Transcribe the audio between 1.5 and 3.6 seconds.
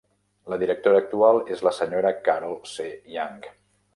és la sra. Carol C. Yang.